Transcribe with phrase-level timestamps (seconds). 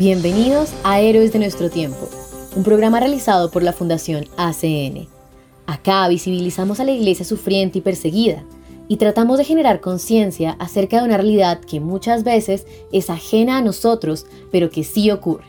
[0.00, 2.08] Bienvenidos a Héroes de nuestro tiempo,
[2.56, 5.08] un programa realizado por la Fundación ACN.
[5.66, 8.42] Acá visibilizamos a la iglesia sufriente y perseguida
[8.88, 13.60] y tratamos de generar conciencia acerca de una realidad que muchas veces es ajena a
[13.62, 15.44] nosotros, pero que sí ocurre.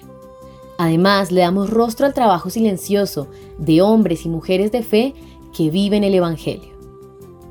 [0.78, 5.14] Además, le damos rostro al trabajo silencioso de hombres y mujeres de fe
[5.56, 6.74] que viven el Evangelio.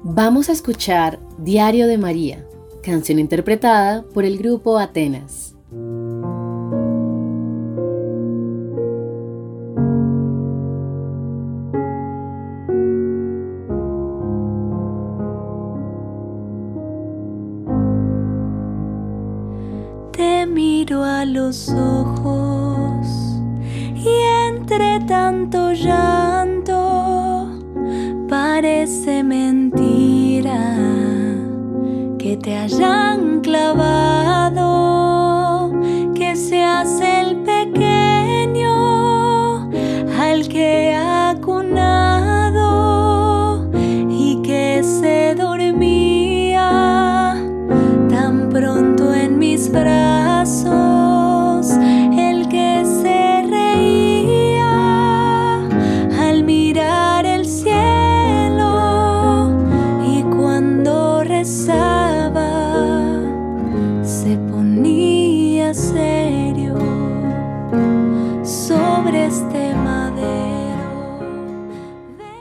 [0.02, 2.46] Vamos a escuchar Diario de María,
[2.82, 5.54] canción interpretada por el grupo Atenas.
[20.88, 23.06] A los ojos
[23.94, 24.08] y
[24.48, 27.50] entre tanto llanto
[28.26, 30.74] parece mentira
[32.18, 34.58] que te hayan clavado,
[36.14, 38.70] que seas el pequeño
[40.18, 42.50] al que ha cunado
[44.08, 46.66] y que se dormía
[48.08, 50.09] tan pronto en mis brazos.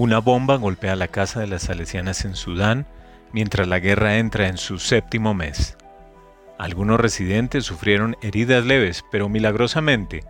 [0.00, 2.86] Una bomba golpea la casa de las salesianas en Sudán
[3.32, 5.76] mientras la guerra entra en su séptimo mes.
[6.56, 10.22] Algunos residentes sufrieron heridas leves, pero milagrosamente,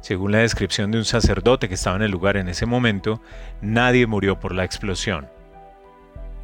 [0.00, 3.20] según la descripción de un sacerdote que estaba en el lugar en ese momento,
[3.60, 5.26] nadie murió por la explosión.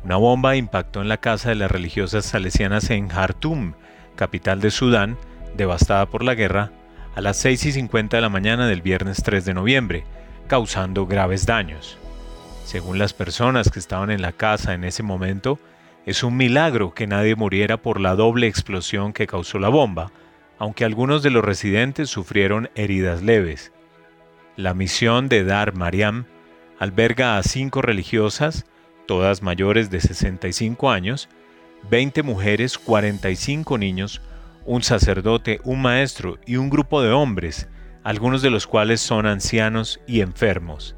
[0.02, 3.74] Una bomba impactó en la casa de las religiosas salesianas en Khartoum,
[4.16, 5.16] capital de Sudán,
[5.56, 6.72] devastada por la guerra,
[7.14, 10.04] a las 6 y 50 de la mañana del viernes 3 de noviembre,
[10.48, 12.01] causando graves daños.
[12.64, 15.58] Según las personas que estaban en la casa en ese momento,
[16.06, 20.10] es un milagro que nadie muriera por la doble explosión que causó la bomba,
[20.58, 23.72] aunque algunos de los residentes sufrieron heridas leves.
[24.56, 26.24] La misión de Dar Mariam
[26.78, 28.64] alberga a cinco religiosas,
[29.06, 31.28] todas mayores de 65 años,
[31.90, 34.20] 20 mujeres, 45 niños,
[34.64, 37.68] un sacerdote, un maestro y un grupo de hombres,
[38.04, 40.96] algunos de los cuales son ancianos y enfermos.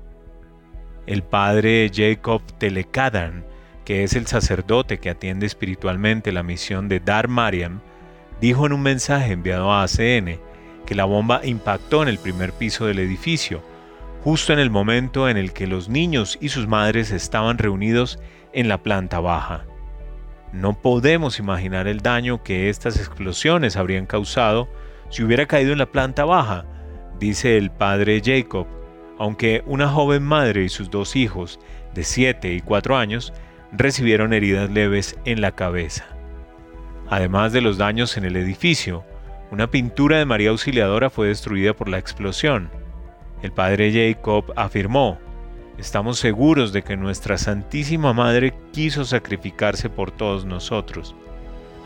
[1.07, 3.45] El padre Jacob Telekadan,
[3.85, 7.81] que es el sacerdote que atiende espiritualmente la misión de Dar Mariam,
[8.41, 10.39] dijo en un mensaje enviado a ACN
[10.87, 13.63] que la bomba impactó en el primer piso del edificio,
[14.23, 18.19] justo en el momento en el que los niños y sus madres estaban reunidos
[18.53, 19.65] en la planta baja.
[20.53, 24.69] No podemos imaginar el daño que estas explosiones habrían causado
[25.11, 26.65] si hubiera caído en la planta baja,
[27.19, 28.67] dice el padre Jacob,
[29.19, 31.61] aunque una joven madre y sus dos hijos
[31.95, 33.33] de 7 y 4 años
[33.73, 36.07] recibieron heridas leves en la cabeza.
[37.09, 39.05] Además de los daños en el edificio,
[39.51, 42.71] una pintura de María Auxiliadora fue destruida por la explosión.
[43.43, 45.19] El padre Jacob afirmó,
[45.79, 51.15] estamos seguros de que nuestra Santísima Madre quiso sacrificarse por todos nosotros.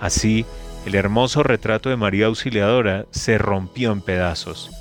[0.01, 0.47] Así,
[0.87, 4.78] el hermoso retrato de María Auxiliadora se rompió en pedazos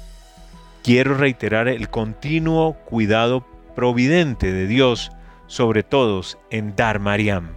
[0.88, 3.46] quiero reiterar el continuo cuidado
[3.76, 5.12] providente de Dios
[5.48, 7.50] sobre todos en Dar Mariam.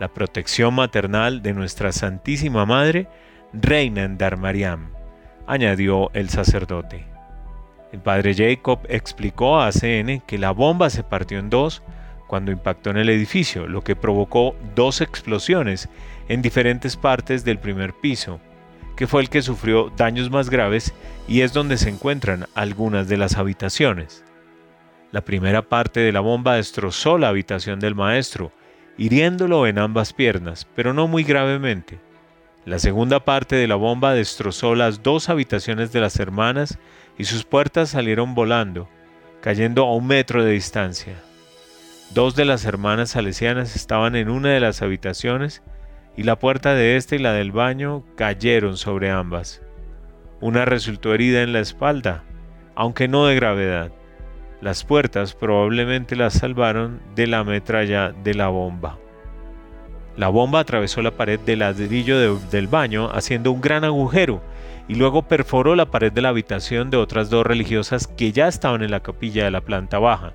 [0.00, 3.06] La protección maternal de nuestra Santísima Madre
[3.52, 4.92] reina en Dar Mariam,
[5.46, 7.04] añadió el sacerdote.
[7.92, 11.82] El padre Jacob explicó a ACN que la bomba se partió en dos
[12.28, 15.90] cuando impactó en el edificio, lo que provocó dos explosiones
[16.28, 18.40] en diferentes partes del primer piso,
[18.96, 20.94] que fue el que sufrió daños más graves
[21.26, 24.24] y es donde se encuentran algunas de las habitaciones.
[25.10, 28.52] La primera parte de la bomba destrozó la habitación del maestro,
[28.98, 32.00] hiriéndolo en ambas piernas, pero no muy gravemente.
[32.64, 36.78] La segunda parte de la bomba destrozó las dos habitaciones de las hermanas
[37.18, 38.88] y sus puertas salieron volando,
[39.40, 41.14] cayendo a un metro de distancia.
[42.14, 45.62] Dos de las hermanas salesianas estaban en una de las habitaciones
[46.16, 49.62] y la puerta de este y la del baño cayeron sobre ambas.
[50.40, 52.24] Una resultó herida en la espalda,
[52.74, 53.92] aunque no de gravedad.
[54.60, 58.98] Las puertas probablemente las salvaron de la metralla de la bomba.
[60.16, 64.42] La bomba atravesó la pared del ladrillo del baño haciendo un gran agujero
[64.86, 68.82] y luego perforó la pared de la habitación de otras dos religiosas que ya estaban
[68.82, 70.32] en la capilla de la planta baja.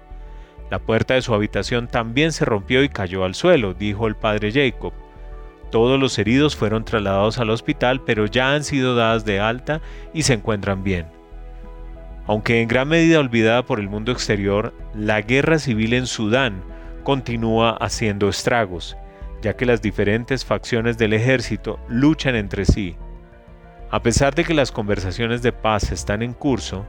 [0.69, 4.51] La puerta de su habitación también se rompió y cayó al suelo, dijo el padre
[4.51, 4.93] Jacob.
[5.71, 9.81] Todos los heridos fueron trasladados al hospital, pero ya han sido dadas de alta
[10.13, 11.07] y se encuentran bien.
[12.25, 16.63] Aunque en gran medida olvidada por el mundo exterior, la guerra civil en Sudán
[17.03, 18.95] continúa haciendo estragos
[19.41, 22.95] ya que las diferentes facciones del ejército luchan entre sí.
[23.91, 26.85] A pesar de que las conversaciones de paz están en curso,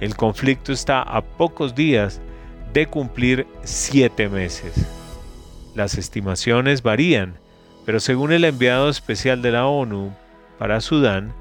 [0.00, 2.20] el conflicto está a pocos días
[2.72, 4.74] de cumplir siete meses.
[5.74, 7.38] Las estimaciones varían,
[7.84, 10.12] pero según el enviado especial de la ONU
[10.58, 11.34] para Sudán,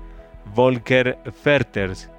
[0.53, 2.09] Volker Ferters,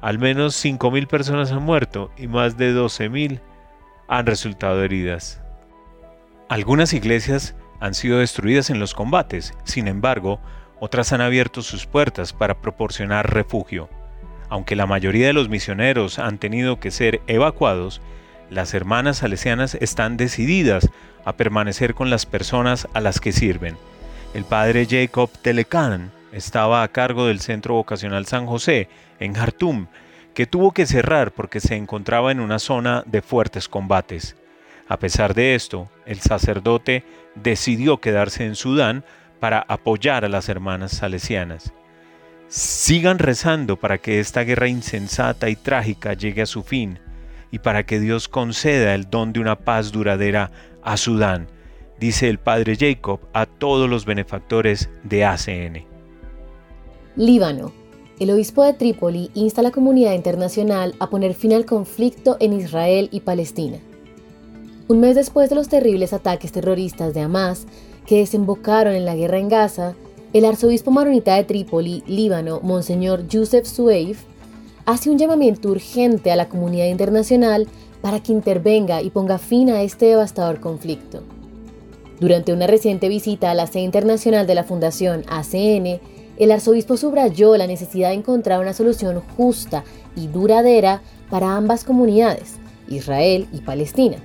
[0.00, 3.40] al menos 5.000 personas han muerto y más de 12.000
[4.08, 5.40] han resultado heridas.
[6.48, 10.40] Algunas iglesias han sido destruidas en los combates, sin embargo,
[10.78, 13.88] otras han abierto sus puertas para proporcionar refugio.
[14.50, 18.00] Aunque la mayoría de los misioneros han tenido que ser evacuados,
[18.50, 20.90] las hermanas salesianas están decididas
[21.24, 23.76] a permanecer con las personas a las que sirven.
[24.34, 28.88] El padre Jacob Telecan estaba a cargo del Centro Vocacional San José,
[29.20, 29.86] en Jartum,
[30.34, 34.36] que tuvo que cerrar porque se encontraba en una zona de fuertes combates.
[34.88, 37.04] A pesar de esto, el sacerdote
[37.36, 39.04] decidió quedarse en Sudán
[39.40, 41.72] para apoyar a las hermanas salesianas.
[42.48, 46.98] Sigan rezando para que esta guerra insensata y trágica llegue a su fin
[47.50, 50.50] y para que Dios conceda el don de una paz duradera
[50.84, 51.48] a Sudán,
[51.98, 55.84] dice el padre Jacob a todos los benefactores de ACN.
[57.16, 57.72] Líbano.
[58.20, 62.52] El obispo de Trípoli insta a la comunidad internacional a poner fin al conflicto en
[62.52, 63.78] Israel y Palestina.
[64.86, 67.66] Un mes después de los terribles ataques terroristas de Hamas
[68.06, 69.94] que desembocaron en la guerra en Gaza,
[70.32, 74.24] el arzobispo maronita de Trípoli, Líbano, Monseñor Youssef Sueif,
[74.84, 77.66] hace un llamamiento urgente a la comunidad internacional
[78.04, 81.22] para que intervenga y ponga fin a este devastador conflicto.
[82.20, 86.00] Durante una reciente visita a la sede internacional de la Fundación ACN,
[86.36, 89.84] el arzobispo subrayó la necesidad de encontrar una solución justa
[90.16, 92.56] y duradera para ambas comunidades,
[92.88, 94.18] Israel y Palestina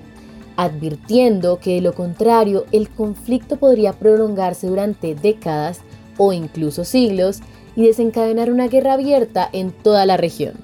[0.58, 5.80] advirtiendo que de lo contrario el conflicto podría prolongarse durante décadas
[6.18, 7.40] o incluso siglos
[7.78, 10.56] y desencadenar una guerra abierta en toda la región.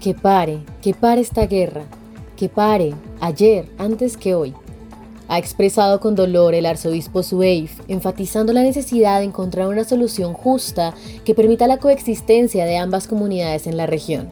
[0.00, 1.82] Que pare, que pare esta guerra,
[2.36, 4.54] que pare, ayer, antes que hoy.
[5.28, 10.94] Ha expresado con dolor el arzobispo Sueif, enfatizando la necesidad de encontrar una solución justa
[11.24, 14.30] que permita la coexistencia de ambas comunidades en la región.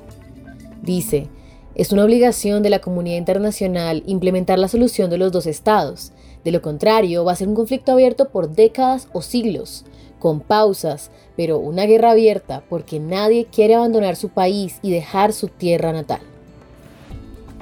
[0.83, 1.29] Dice,
[1.75, 6.13] es una obligación de la comunidad internacional implementar la solución de los dos estados.
[6.45, 9.85] De lo contrario, va a ser un conflicto abierto por décadas o siglos,
[10.19, 15.49] con pausas, pero una guerra abierta porque nadie quiere abandonar su país y dejar su
[15.49, 16.21] tierra natal.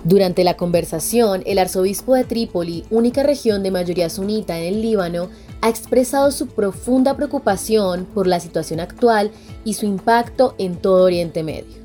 [0.04, 5.28] Durante la conversación, el arzobispo de Trípoli, única región de mayoría sunita en el Líbano,
[5.60, 9.30] ha expresado su profunda preocupación por la situación actual
[9.62, 11.80] y su impacto en todo Oriente Medio.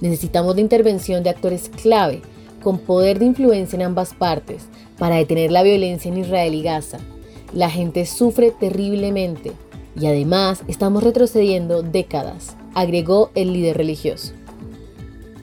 [0.00, 2.22] Necesitamos la intervención de actores clave,
[2.62, 4.62] con poder de influencia en ambas partes,
[4.96, 6.98] para detener la violencia en Israel y Gaza.
[7.52, 9.52] La gente sufre terriblemente
[9.98, 14.34] y además estamos retrocediendo décadas, agregó el líder religioso.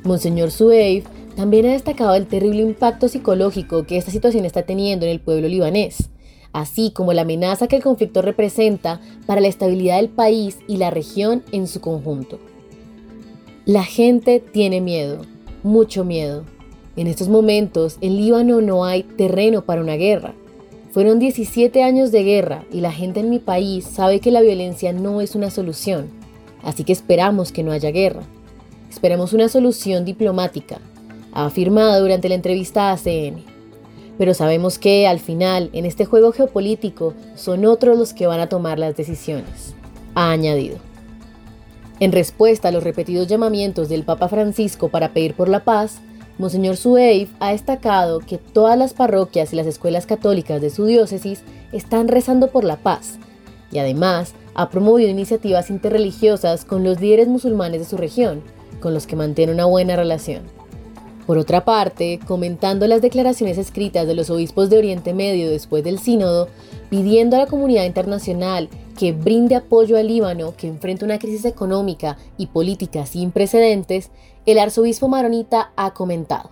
[0.03, 1.05] Monseñor Sueif
[1.37, 5.47] también ha destacado el terrible impacto psicológico que esta situación está teniendo en el pueblo
[5.47, 6.09] libanés,
[6.51, 10.89] así como la amenaza que el conflicto representa para la estabilidad del país y la
[10.89, 12.39] región en su conjunto.
[13.65, 15.21] La gente tiene miedo,
[15.61, 16.43] mucho miedo.
[16.95, 20.33] En estos momentos, en Líbano no hay terreno para una guerra.
[20.89, 24.91] Fueron 17 años de guerra y la gente en mi país sabe que la violencia
[24.91, 26.09] no es una solución,
[26.63, 28.23] así que esperamos que no haya guerra.
[28.89, 30.79] esperamos una solución diplomática,
[31.45, 33.43] afirmado durante la entrevista a ACN.
[34.17, 38.49] Pero sabemos que, al final, en este juego geopolítico, son otros los que van a
[38.49, 39.75] tomar las decisiones,
[40.15, 40.77] ha añadido.
[41.99, 45.99] En respuesta a los repetidos llamamientos del Papa Francisco para pedir por la paz,
[46.37, 51.41] Monseñor Sueif ha destacado que todas las parroquias y las escuelas católicas de su diócesis
[51.71, 53.17] están rezando por la paz
[53.71, 58.41] y además ha promovido iniciativas interreligiosas con los líderes musulmanes de su región,
[58.79, 60.43] con los que mantiene una buena relación.
[61.27, 65.99] Por otra parte, comentando las declaraciones escritas de los obispos de Oriente Medio después del
[65.99, 66.47] sínodo,
[66.89, 72.17] pidiendo a la comunidad internacional que brinde apoyo al Líbano, que enfrenta una crisis económica
[72.37, 74.09] y política sin precedentes,
[74.45, 76.49] el arzobispo maronita ha comentado,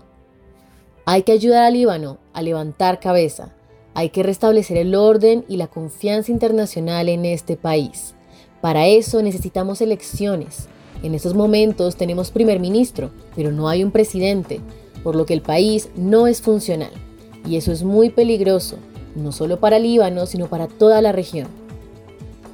[1.06, 3.54] hay que ayudar al Líbano a levantar cabeza,
[3.94, 8.14] hay que restablecer el orden y la confianza internacional en este país.
[8.60, 10.68] Para eso necesitamos elecciones.
[11.06, 14.60] En estos momentos tenemos primer ministro, pero no hay un presidente,
[15.04, 16.90] por lo que el país no es funcional.
[17.48, 18.78] Y eso es muy peligroso,
[19.14, 21.48] no solo para Líbano, sino para toda la región.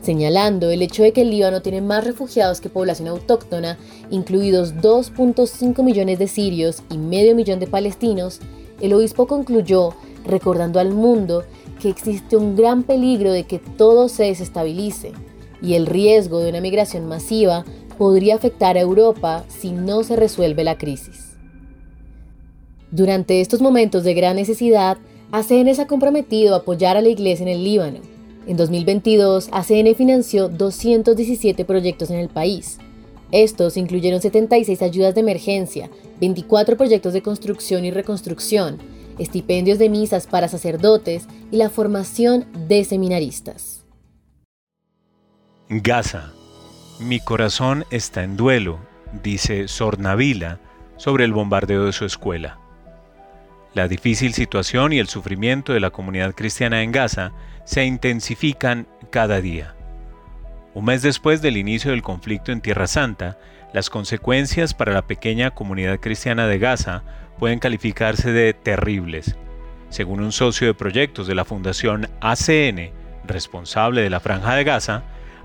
[0.02, 3.78] Señalando el hecho de que el Líbano tiene más refugiados que población autóctona,
[4.10, 8.42] incluidos 2.5 millones de sirios y medio millón de palestinos,
[8.82, 9.94] el obispo concluyó
[10.26, 11.46] recordando al mundo
[11.82, 15.14] que existe un gran peligro de que todo se desestabilice
[15.62, 17.64] y el riesgo de una migración masiva
[18.02, 21.38] podría afectar a Europa si no se resuelve la crisis.
[22.90, 24.98] Durante estos momentos de gran necesidad,
[25.32, 28.00] ACN se ha comprometido a apoyar a la Iglesia en el Líbano.
[28.48, 32.80] En 2022, ACN financió 217 proyectos en el país.
[33.32, 38.80] Estos incluyeron 76 ayudas de emergencia, 24 proyectos de construcción y reconstrucción,
[39.20, 43.86] estipendios de misas para sacerdotes y la formación de seminaristas.
[45.70, 46.34] Gaza.
[47.02, 48.78] Mi corazón está en duelo,
[49.24, 50.60] dice Sornavila
[50.98, 52.60] sobre el bombardeo de su escuela.
[53.74, 57.32] La difícil situación y el sufrimiento de la comunidad cristiana en Gaza
[57.66, 59.74] se intensifican cada día.
[60.76, 63.40] Un mes después del inicio del conflicto en Tierra Santa,
[63.74, 67.02] las consecuencias para la pequeña comunidad cristiana de Gaza
[67.40, 69.38] pueden calificarse de terribles.
[69.90, 72.92] Según un socio de proyectos de la Fundación ACN,
[73.26, 75.04] responsable de la Franja de Gaza,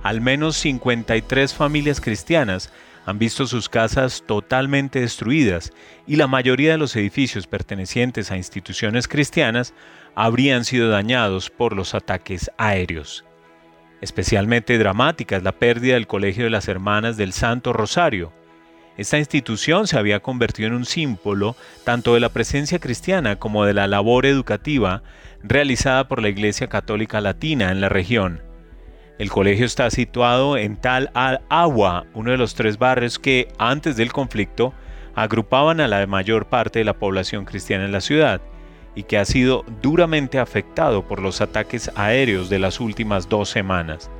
[0.08, 2.72] al menos 53 familias cristianas
[3.04, 5.72] han visto sus casas totalmente destruidas
[6.06, 9.75] y la mayoría de los edificios pertenecientes a instituciones cristianas
[10.14, 13.25] habrían sido dañados por los ataques aéreos.
[14.00, 18.32] Especialmente dramática es la pérdida del Colegio de las Hermanas del Santo Rosario,
[18.96, 23.75] esta institución se había convertido en un símbolo tanto de la presencia cristiana como de
[23.75, 25.02] la labor educativa
[25.42, 28.45] realizada por la Iglesia Católica Latina en la región.
[29.18, 34.12] El colegio está situado en Tal al-Awa, uno de los tres barrios que, antes del
[34.12, 34.75] conflicto,
[35.14, 38.42] agrupaban a la mayor parte de la población cristiana en la ciudad
[38.94, 44.11] y que ha sido duramente afectado por los ataques aéreos de las últimas dos semanas.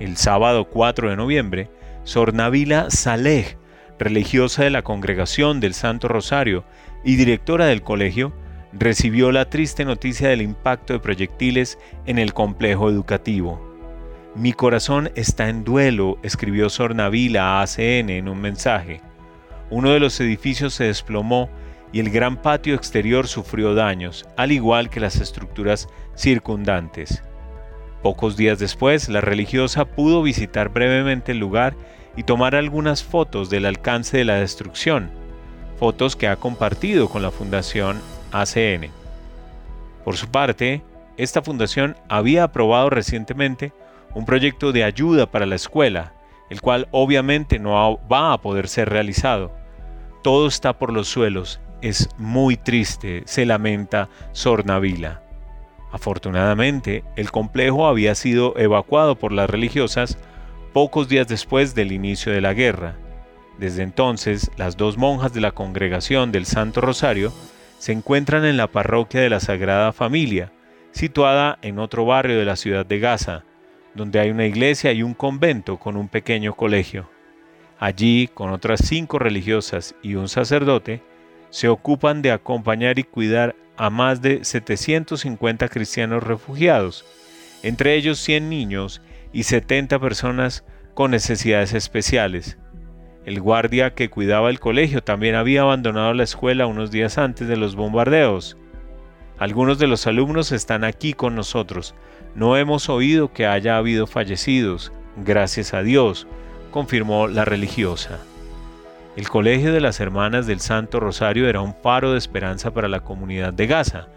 [0.00, 1.70] El sábado 4 de noviembre,
[2.02, 3.56] Sornavila Saleh,
[4.00, 6.64] religiosa de la Congregación del Santo Rosario
[7.04, 8.32] y directora del colegio,
[8.72, 13.71] recibió la triste noticia del impacto de proyectiles en el complejo educativo.
[14.34, 19.02] Mi corazón está en duelo, escribió Sornavila a ACN en un mensaje.
[19.68, 21.50] Uno de los edificios se desplomó
[21.92, 25.86] y el gran patio exterior sufrió daños, al igual que las estructuras
[26.16, 27.22] circundantes.
[28.02, 31.74] Pocos días después, la religiosa pudo visitar brevemente el lugar
[32.16, 35.10] y tomar algunas fotos del alcance de la destrucción,
[35.78, 38.00] fotos que ha compartido con la Fundación
[38.32, 38.90] ACN.
[40.06, 40.82] Por su parte,
[41.18, 43.72] esta fundación había aprobado recientemente
[44.14, 46.12] un proyecto de ayuda para la escuela,
[46.50, 49.52] el cual obviamente no va a poder ser realizado.
[50.22, 55.22] Todo está por los suelos, es muy triste, se lamenta Sornavila.
[55.90, 60.16] Afortunadamente, el complejo había sido evacuado por las religiosas
[60.72, 62.96] pocos días después del inicio de la guerra.
[63.58, 67.32] Desde entonces, las dos monjas de la congregación del Santo Rosario
[67.78, 70.52] se encuentran en la parroquia de la Sagrada Familia,
[70.92, 73.44] situada en otro barrio de la ciudad de Gaza,
[73.94, 77.08] donde hay una iglesia y un convento con un pequeño colegio.
[77.78, 81.02] Allí, con otras cinco religiosas y un sacerdote,
[81.50, 87.04] se ocupan de acompañar y cuidar a más de 750 cristianos refugiados,
[87.62, 92.58] entre ellos 100 niños y 70 personas con necesidades especiales.
[93.24, 97.56] El guardia que cuidaba el colegio también había abandonado la escuela unos días antes de
[97.56, 98.56] los bombardeos.
[99.38, 101.94] Algunos de los alumnos están aquí con nosotros.
[102.34, 106.26] No hemos oído que haya habido fallecidos, gracias a Dios,
[106.70, 108.20] confirmó la religiosa.
[109.16, 113.00] El Colegio de las Hermanas del Santo Rosario era un faro de esperanza para la
[113.00, 114.08] comunidad de Gaza.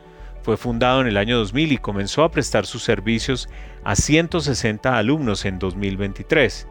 [0.43, 3.49] Fue fundado en el año 2000 y comenzó a prestar sus servicios
[3.83, 6.69] a 160 alumnos en 2023,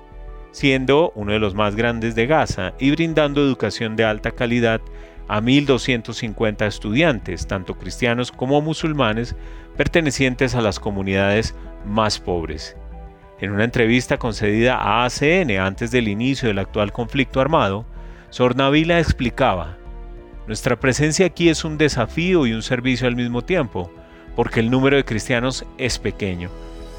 [0.52, 4.80] siendo uno de los más grandes de Gaza y brindando educación de alta calidad
[5.28, 9.36] a 1.250 estudiantes, tanto cristianos como musulmanes,
[9.76, 11.54] pertenecientes a las comunidades
[11.84, 12.76] más pobres.
[13.40, 17.84] En una entrevista concedida a ACN antes del inicio del actual conflicto armado,
[18.30, 19.76] Sornavila explicaba,
[20.46, 23.90] Nuestra presencia aquí es un desafío y un servicio al mismo tiempo,
[24.36, 26.50] porque el número de cristianos es pequeño.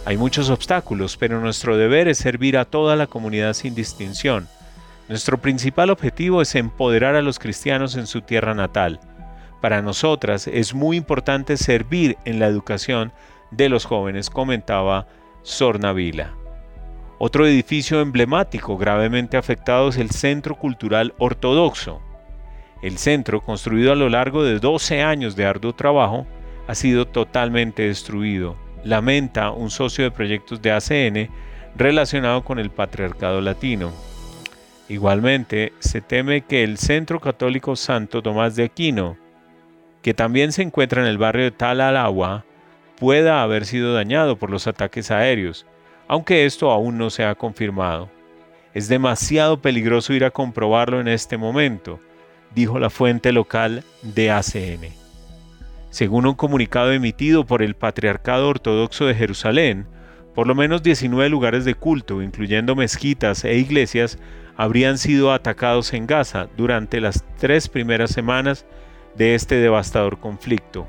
[0.06, 4.48] Hay muchos obstáculos, pero nuestro deber es servir a toda la comunidad sin distinción.
[5.08, 9.00] Nuestro principal objetivo es empoderar a los cristianos en su tierra natal.
[9.66, 13.12] Para nosotras es muy importante servir en la educación
[13.50, 15.08] de los jóvenes, comentaba
[15.42, 16.36] Sornavila.
[17.18, 22.00] Otro edificio emblemático gravemente afectado es el Centro Cultural Ortodoxo.
[22.84, 26.28] El centro, construido a lo largo de 12 años de arduo trabajo,
[26.68, 31.32] ha sido totalmente destruido, lamenta un socio de proyectos de ACN
[31.76, 33.92] relacionado con el patriarcado latino.
[34.90, 39.25] Igualmente, se teme que el Centro Católico Santo Tomás de Aquino,
[40.06, 42.46] que también se encuentra en el barrio de Tal Agua,
[43.00, 45.66] pueda haber sido dañado por los ataques aéreos,
[46.08, 48.12] aunque esto aún no se ha confirmado.
[48.76, 52.00] Es demasiado peligroso ir a comprobarlo en este momento,
[52.54, 54.94] dijo la fuente local de ACN.
[55.90, 59.88] Según un comunicado emitido por el Patriarcado Ortodoxo de Jerusalén,
[60.36, 64.20] por lo menos 19 lugares de culto, incluyendo mezquitas e iglesias,
[64.56, 68.68] habrían sido atacados en Gaza durante las tres primeras semanas
[69.18, 70.88] de este devastador conflicto.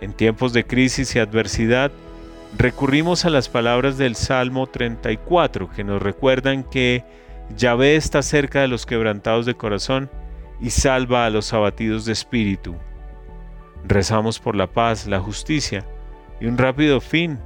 [0.00, 1.90] En tiempos de crisis y adversidad,
[2.56, 7.04] recurrimos a las palabras del Salmo 34 que nos recuerdan que
[7.56, 10.10] Yahvé está cerca de los quebrantados de corazón
[10.60, 12.74] y salva a los abatidos de espíritu.
[13.86, 15.84] Rezamos por la paz, la justicia
[16.40, 17.38] y un rápido fin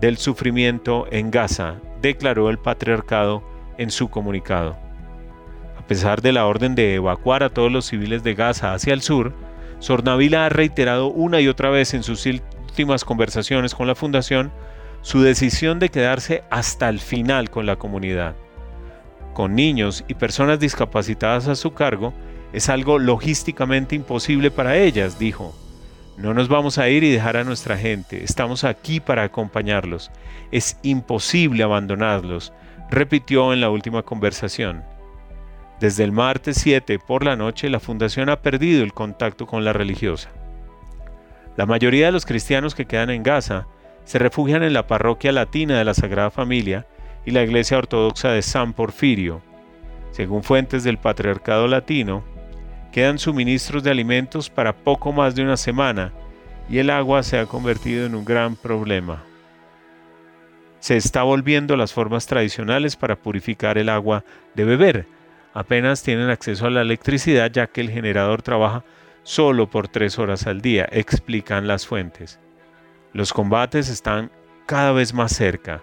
[0.00, 3.42] del sufrimiento en Gaza, declaró el patriarcado
[3.78, 4.85] en su comunicado.
[5.86, 9.02] A pesar de la orden de evacuar a todos los civiles de Gaza hacia el
[9.02, 9.32] sur,
[9.78, 14.50] Sornavila ha reiterado una y otra vez en sus últimas conversaciones con la Fundación
[15.02, 18.34] su decisión de quedarse hasta el final con la comunidad.
[19.32, 22.12] Con niños y personas discapacitadas a su cargo,
[22.52, 25.54] es algo logísticamente imposible para ellas, dijo.
[26.16, 30.10] No nos vamos a ir y dejar a nuestra gente, estamos aquí para acompañarlos.
[30.50, 32.52] Es imposible abandonarlos,
[32.90, 34.95] repitió en la última conversación.
[35.80, 39.72] Desde el martes 7 por la noche la fundación ha perdido el contacto con la
[39.72, 40.30] religiosa.
[41.56, 43.66] La mayoría de los cristianos que quedan en Gaza
[44.04, 46.86] se refugian en la parroquia latina de la Sagrada Familia
[47.24, 49.42] y la iglesia ortodoxa de San Porfirio.
[50.12, 52.24] Según fuentes del Patriarcado Latino,
[52.92, 56.12] quedan suministros de alimentos para poco más de una semana
[56.68, 59.22] y el agua se ha convertido en un gran problema
[60.86, 65.06] se está volviendo las formas tradicionales para purificar el agua de beber.
[65.56, 68.84] Apenas tienen acceso a la electricidad ya que el generador trabaja
[69.22, 72.38] solo por tres horas al día, explican las fuentes.
[73.14, 74.30] Los combates están
[74.66, 75.82] cada vez más cerca.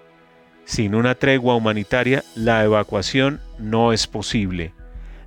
[0.63, 4.75] Sin una tregua humanitaria, la evacuación no es posible.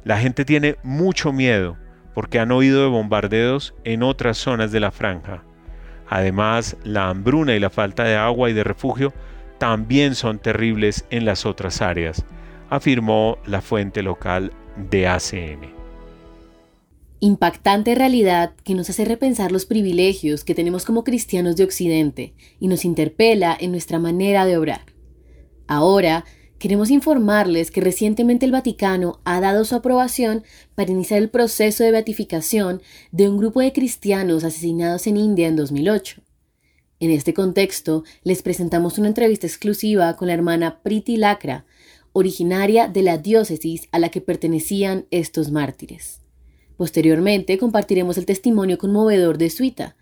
[0.05, 1.77] La gente tiene mucho miedo
[2.15, 5.43] porque han oído de bombardeos en otras zonas de la franja.
[6.09, 9.13] Además, la hambruna y la falta de agua y de refugio
[9.59, 12.25] también son terribles en las otras áreas,
[12.71, 14.53] afirmó la fuente local
[14.91, 15.77] de ACN.
[17.21, 22.69] Impactante realidad que nos hace repensar los privilegios que tenemos como cristianos de Occidente y
[22.69, 24.83] nos interpela en nuestra manera de obrar.
[25.67, 26.25] Ahora,
[26.59, 31.91] queremos informarles que recientemente el Vaticano ha dado su aprobación para iniciar el proceso de
[31.91, 36.23] beatificación de un grupo de cristianos asesinados en India en 2008.
[36.99, 41.67] En este contexto, les presentamos una entrevista exclusiva con la hermana Priti Lacra,
[42.17, 46.23] originaria de la diócesis a la que pertenecían estos mártires.
[46.79, 49.97] Posteriormente compartiremos el testimonio conmovedor de Suita,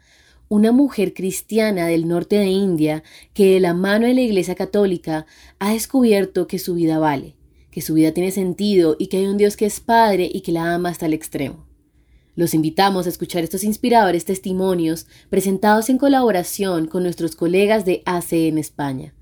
[0.49, 5.27] una mujer cristiana del norte de India que de la mano de la Iglesia Católica
[5.59, 7.35] ha descubierto que su vida vale,
[7.73, 10.53] que su vida tiene sentido y que hay un Dios que es Padre y que
[10.53, 11.67] la ama hasta el extremo.
[12.37, 18.59] Los invitamos a escuchar estos inspiradores testimonios presentados en colaboración con nuestros colegas de ACN
[18.59, 19.15] España.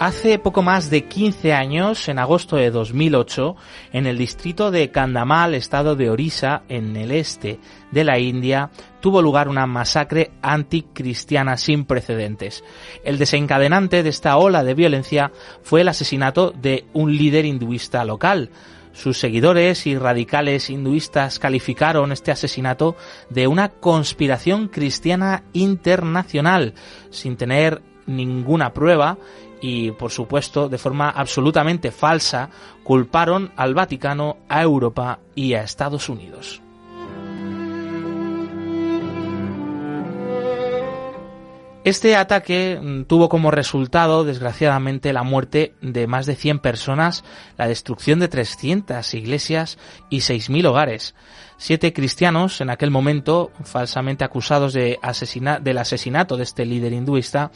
[0.00, 3.56] Hace poco más de 15 años, en agosto de 2008,
[3.92, 7.58] en el distrito de Kandamal, estado de Orissa, en el este
[7.90, 12.62] de la India, tuvo lugar una masacre anticristiana sin precedentes.
[13.02, 15.32] El desencadenante de esta ola de violencia
[15.64, 18.50] fue el asesinato de un líder hinduista local.
[18.92, 22.94] Sus seguidores y radicales hinduistas calificaron este asesinato
[23.30, 26.74] de una conspiración cristiana internacional,
[27.10, 29.18] sin tener ninguna prueba
[29.60, 32.50] y, por supuesto, de forma absolutamente falsa,
[32.84, 36.62] culparon al Vaticano, a Europa y a Estados Unidos.
[41.88, 47.24] Este ataque mm, tuvo como resultado, desgraciadamente, la muerte de más de 100 personas,
[47.56, 49.78] la destrucción de 300 iglesias
[50.10, 51.14] y 6.000 hogares.
[51.56, 54.98] Siete cristianos, en aquel momento, falsamente acusados de
[55.62, 57.52] del asesinato de este líder hinduista,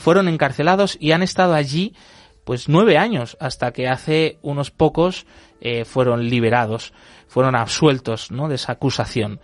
[0.00, 1.94] fueron encarcelados y han estado allí
[2.42, 5.26] pues nueve años hasta que hace unos pocos
[5.60, 6.92] eh, fueron liberados,
[7.28, 8.48] fueron absueltos ¿no?
[8.48, 9.38] de esa acusación.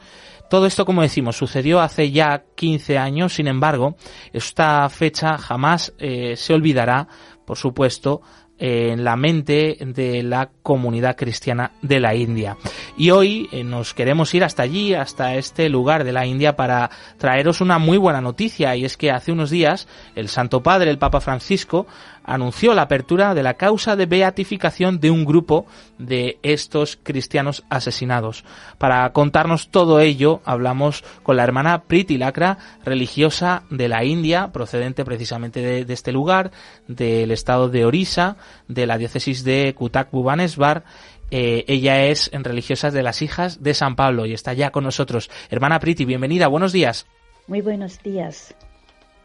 [0.49, 3.97] Todo esto, como decimos, sucedió hace ya 15 años, sin embargo,
[4.33, 7.09] esta fecha jamás eh, se olvidará,
[7.45, 8.23] por supuesto,
[8.59, 12.57] en la mente de la comunidad cristiana de la India.
[12.97, 16.91] Y hoy eh, nos queremos ir hasta allí, hasta este lugar de la India, para
[17.19, 20.99] traeros una muy buena noticia, y es que hace unos días el Santo Padre, el
[20.99, 21.87] Papa Francisco,
[22.27, 25.65] anunció la apertura de la causa de beatificación de un grupo
[25.99, 28.45] de estos cristianos asesinados.
[28.79, 35.05] Para contarnos todo ello, hablamos con la hermana Priti Lakra, religiosa de la India, procedente
[35.05, 36.51] precisamente de, este lugar,
[36.89, 38.37] del estado de Orissa,
[38.69, 40.85] de la diócesis de Kutak Bhubaneswar,
[41.31, 44.85] eh, ella es en religiosas de las hijas de San Pablo y está ya con
[44.85, 45.31] nosotros.
[45.51, 47.07] Hermana Priti, bienvenida, buenos días.
[47.49, 48.55] Muy buenos días.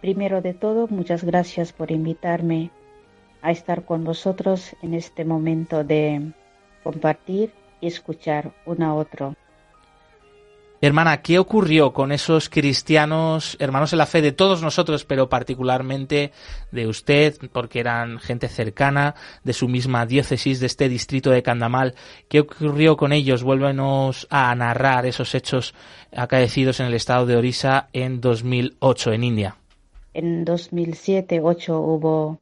[0.02, 2.72] Primero de todo, muchas gracias por invitarme
[3.42, 6.32] a estar con vosotros en este momento de
[6.84, 9.36] compartir y escuchar uno a otro.
[10.84, 16.32] Hermana, ¿qué ocurrió con esos cristianos, hermanos en la fe de todos nosotros, pero particularmente
[16.72, 21.94] de usted, porque eran gente cercana de su misma diócesis, de este distrito de Candamal?
[22.28, 23.44] ¿Qué ocurrió con ellos?
[23.44, 25.76] Vuélvenos a narrar esos hechos
[26.16, 29.56] acaecidos en el estado de Orissa en 2008, en India.
[30.16, 32.40] En 2007-2008 hubo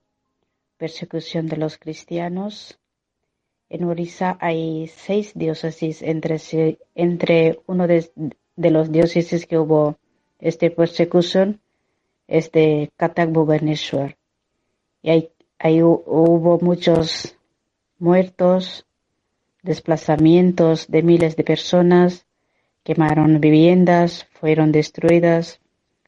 [0.79, 2.79] persecución de los cristianos.
[3.69, 6.37] En Orissa hay seis diócesis, entre,
[6.95, 8.09] entre uno de,
[8.55, 9.97] los diócesis que hubo
[10.39, 11.61] esta persecución
[12.27, 14.17] es de Katak Bhubaneswar.
[15.03, 17.35] Y hay, hay, hubo muchos
[17.99, 18.85] muertos,
[19.61, 22.25] desplazamientos de miles de personas,
[22.83, 25.59] quemaron viviendas, fueron destruidas,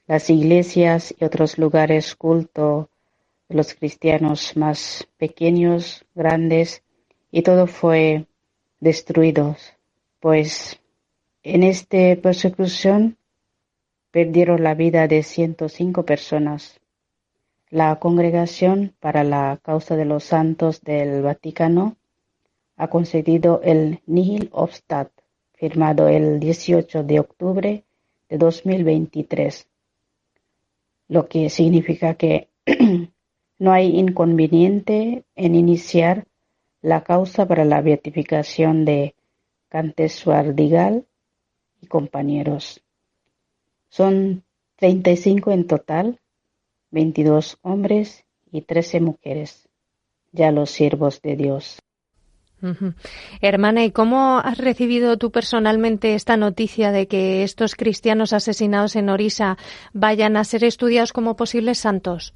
[0.08, 2.91] las iglesias y otros lugares culto
[3.54, 6.84] los cristianos más pequeños, grandes,
[7.32, 8.26] y todo fue
[8.80, 9.56] destruido,
[10.20, 10.82] pues
[11.44, 13.18] en esta persecución
[14.12, 16.80] perdieron la vida de 105 personas.
[17.70, 21.96] La Congregación para la Causa de los Santos del Vaticano
[22.76, 25.10] ha concedido el Nihil Obstat,
[25.54, 27.86] firmado el 18 de octubre
[28.28, 29.68] de 2023,
[31.08, 32.51] lo que significa que
[33.62, 36.26] No hay inconveniente en iniciar
[36.82, 39.13] la causa para la beatificación de
[39.69, 41.06] Cantessuardigal
[41.80, 42.82] y compañeros.
[43.88, 44.43] Son
[44.78, 46.19] 35 en total,
[46.89, 49.69] 22 hombres y 13 mujeres,
[50.32, 51.84] ya los siervos de Dios.
[53.41, 59.10] Hermana, ¿y cómo has recibido tú personalmente esta noticia de que estos cristianos asesinados en
[59.10, 59.60] Orisa
[59.93, 62.34] vayan a ser estudiados como posibles santos?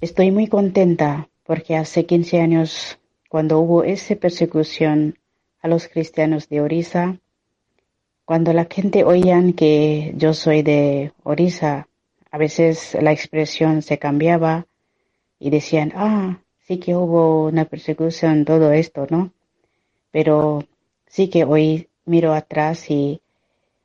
[0.00, 5.18] Estoy muy contenta porque hace 15 años, cuando hubo esa persecución
[5.60, 7.18] a los cristianos de Orisa,
[8.24, 11.88] cuando la gente oían que yo soy de Orisa,
[12.30, 14.68] a veces la expresión se cambiaba
[15.40, 19.32] y decían, ah, sí que hubo una persecución, todo esto, ¿no?
[20.12, 20.62] Pero
[21.08, 23.20] sí que hoy miro atrás y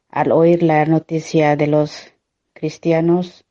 [0.10, 2.14] al oír la noticia de los
[2.54, 3.43] cristianos,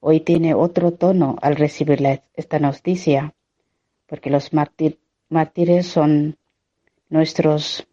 [0.00, 3.34] hoy tiene otro tono al recibir esta noticia,
[4.06, 6.36] porque los mártires son
[7.08, 7.86] nuestros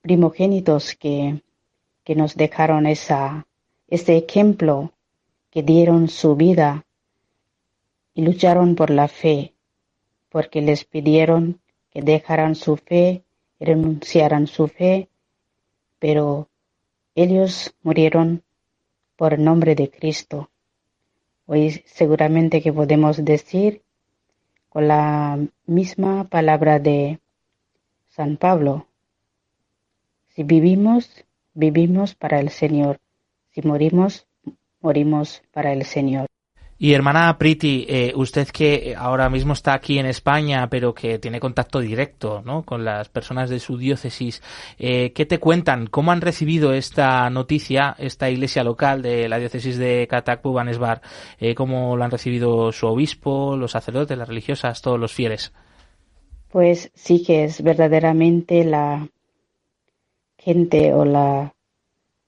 [0.00, 1.42] primogénitos que,
[2.04, 3.46] que nos dejaron esa,
[3.88, 4.92] ese ejemplo,
[5.50, 6.86] que dieron su vida
[8.14, 9.54] y lucharon por la fe,
[10.28, 13.24] porque les pidieron que dejaran su fe
[13.62, 15.08] renunciaran su fe,
[15.98, 16.48] pero
[17.14, 18.42] ellos murieron
[19.16, 20.50] por nombre de Cristo.
[21.54, 23.82] Hoy seguramente que podemos decir
[24.70, 27.20] con la misma palabra de
[28.08, 28.86] San Pablo.
[30.28, 33.00] Si vivimos, vivimos para el Señor.
[33.50, 34.26] Si morimos,
[34.80, 36.26] morimos para el Señor.
[36.82, 41.38] Y hermana Priti, eh, usted que ahora mismo está aquí en España, pero que tiene
[41.38, 42.64] contacto directo ¿no?
[42.64, 44.42] con las personas de su diócesis,
[44.80, 45.86] eh, ¿qué te cuentan?
[45.86, 51.02] ¿Cómo han recibido esta noticia, esta iglesia local de la diócesis de Catacu Banesbar?
[51.38, 55.52] Eh, ¿Cómo lo han recibido su obispo, los sacerdotes, las religiosas, todos los fieles?
[56.50, 59.08] Pues sí que es verdaderamente la
[60.36, 61.54] gente o la,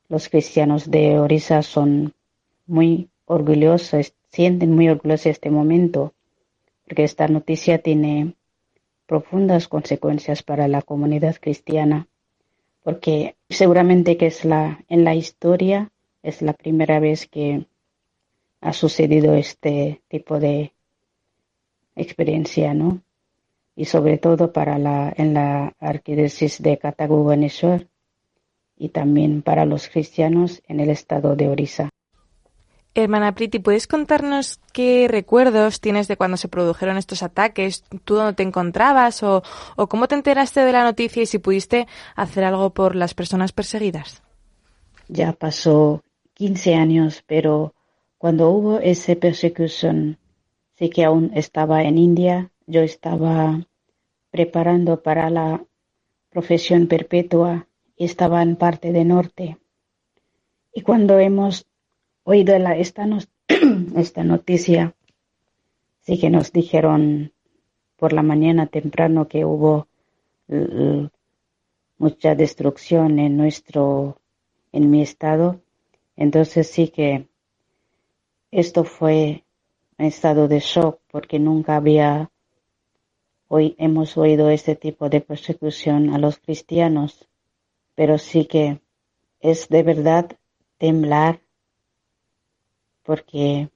[0.08, 2.14] los cristianos de Orisa son
[2.68, 6.12] muy orgullosos sienten muy orgullosos este momento,
[6.84, 8.34] porque esta noticia tiene
[9.06, 12.08] profundas consecuencias para la comunidad cristiana,
[12.82, 15.92] porque seguramente que es la en la historia
[16.24, 17.66] es la primera vez que
[18.60, 20.72] ha sucedido este tipo de
[21.94, 23.02] experiencia, ¿no?
[23.76, 27.86] Y sobre todo para la en la arquidiócesis de Cataguanesor
[28.76, 31.93] y también para los cristianos en el estado de Orissa.
[32.96, 37.83] Hermana Priti, ¿puedes contarnos qué recuerdos tienes de cuando se produjeron estos ataques?
[38.04, 39.20] ¿Tú dónde te encontrabas?
[39.24, 39.42] O,
[39.88, 44.22] cómo te enteraste de la noticia y si pudiste hacer algo por las personas perseguidas?
[45.09, 46.04] Ya pasó
[46.35, 47.74] 15 años, pero
[48.16, 50.18] cuando hubo esa persecución,
[50.76, 53.66] sé que aún estaba en India, yo estaba
[54.30, 55.64] preparando para la
[56.30, 59.59] profesión perpetua y estaba en parte de norte.
[60.72, 61.66] Y cuando hemos
[62.24, 63.06] oído la, esta,
[63.96, 64.94] esta noticia,
[66.00, 67.32] sí que nos dijeron
[67.96, 69.87] por la mañana temprano que hubo
[71.98, 74.20] mucha destrucción en nuestro,
[74.72, 75.60] en mi estado.
[76.16, 77.28] Entonces sí que
[78.50, 79.44] esto fue
[79.98, 82.30] un estado de shock porque nunca había
[83.48, 87.28] hoy hemos oído este tipo de persecución a los cristianos,
[87.94, 88.80] pero sí que
[89.40, 90.38] es de verdad
[90.78, 91.40] temblar
[93.04, 93.70] porque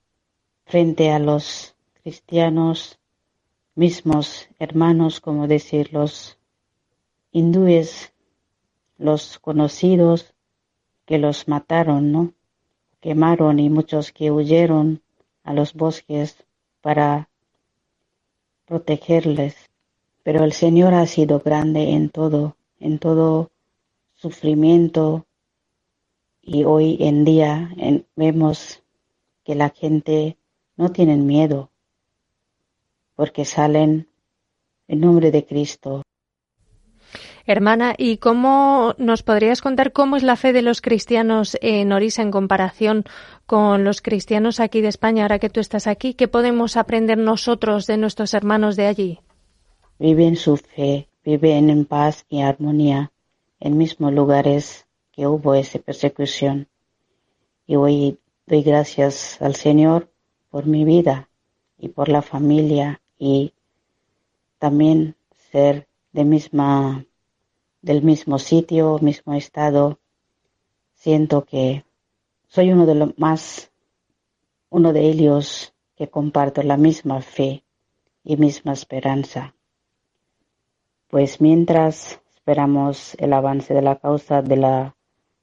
[0.64, 2.98] frente a los cristianos
[3.74, 6.38] mismos hermanos, como decir, los
[7.30, 8.12] hindúes,
[8.96, 10.34] los conocidos
[11.06, 12.32] que los mataron, ¿no?
[13.00, 15.02] Quemaron y muchos que huyeron
[15.44, 16.44] a los bosques
[16.80, 17.28] para
[18.66, 19.70] protegerles.
[20.22, 23.50] Pero el Señor ha sido grande en todo, en todo
[24.14, 25.26] sufrimiento
[26.42, 27.70] y hoy en día
[28.16, 28.82] vemos
[29.48, 30.36] que la gente
[30.76, 31.70] no tiene miedo
[33.16, 34.06] porque salen
[34.88, 36.02] en nombre de Cristo.
[37.46, 42.20] Hermana, ¿y cómo nos podrías contar cómo es la fe de los cristianos en Orisa
[42.20, 43.04] en comparación
[43.46, 46.12] con los cristianos aquí de España, ahora que tú estás aquí?
[46.12, 49.20] ¿Qué podemos aprender nosotros de nuestros hermanos de allí?
[49.98, 53.12] Viven su fe, viven en paz y armonía
[53.60, 56.68] en mismos lugares que hubo esa persecución.
[57.66, 60.10] Y hoy Doy gracias al Señor
[60.48, 61.28] por mi vida
[61.76, 63.52] y por la familia y
[64.56, 65.16] también
[65.52, 67.04] ser de misma,
[67.82, 70.00] del mismo sitio, mismo estado.
[70.94, 71.84] Siento que
[72.46, 73.70] soy uno de los más,
[74.70, 77.64] uno de ellos que comparto la misma fe
[78.24, 79.54] y misma esperanza.
[81.08, 84.96] Pues mientras esperamos el avance de la causa de la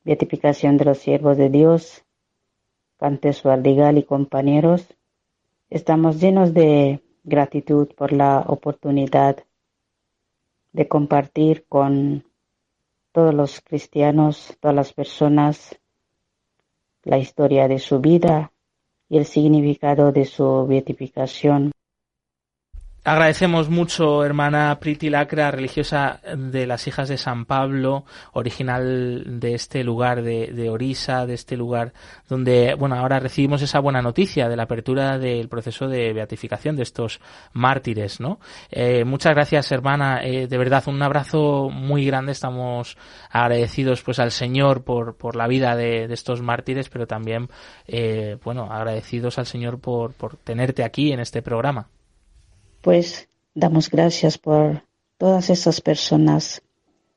[0.03, 2.04] beatificación de los siervos de Dios,
[2.97, 4.87] Cante Ardigal y compañeros,
[5.69, 9.43] estamos llenos de gratitud por la oportunidad
[10.71, 12.23] de compartir con
[13.11, 15.77] todos los cristianos, todas las personas,
[17.03, 18.53] la historia de su vida
[19.09, 21.71] y el significado de su beatificación.
[23.07, 29.83] Agradecemos mucho, hermana Priti Lacra, religiosa de las hijas de San Pablo, original de este
[29.83, 31.93] lugar de, Orisa, de este lugar
[32.27, 36.81] donde, bueno, ahora recibimos esa buena noticia de la apertura del proceso de beatificación de
[36.81, 37.21] estos
[37.53, 38.39] mártires, ¿no?
[38.71, 40.21] Eh, muchas gracias, hermana.
[40.23, 42.31] Eh, de verdad, un abrazo muy grande.
[42.31, 42.97] Estamos
[43.29, 47.49] agradecidos, pues, al Señor por, por la vida de, estos mártires, pero también,
[47.85, 51.87] eh, bueno, agradecidos al Señor por, por tenerte aquí en este programa
[52.85, 54.83] pues damos gracias por
[55.17, 56.61] todas esas personas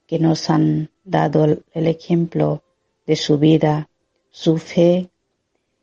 [0.06, 2.62] que nos han dado el ejemplo
[3.06, 3.90] de su vida,
[4.30, 5.10] su fe,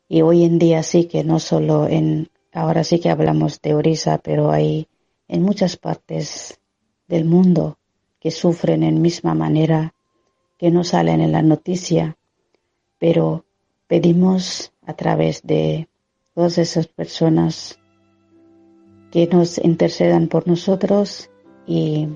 [0.08, 4.18] y hoy en día sí que no solo en, ahora sí que hablamos de Orisa,
[4.18, 4.88] pero hay
[5.28, 6.58] en muchas partes
[7.06, 7.78] del mundo
[8.18, 9.94] que sufren en misma manera,
[10.58, 12.16] que no salen en la noticia,
[12.98, 13.44] pero
[13.86, 15.88] pedimos a través de
[16.34, 17.78] todas esas personas
[19.16, 21.30] que nos intercedan por nosotros
[21.66, 22.06] y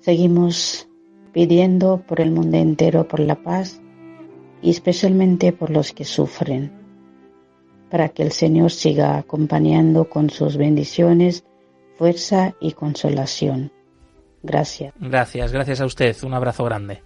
[0.00, 0.90] seguimos
[1.32, 3.80] pidiendo por el mundo entero por la paz
[4.60, 6.70] y especialmente por los que sufren,
[7.90, 11.46] para que el Señor siga acompañando con sus bendiciones,
[11.96, 13.72] fuerza y consolación.
[14.42, 14.92] Gracias.
[15.00, 16.14] Gracias, gracias a usted.
[16.24, 17.02] Un abrazo grande.